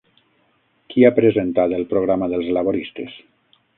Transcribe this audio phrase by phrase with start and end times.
[0.93, 3.19] Qui ha presentat el programa dels laboristes?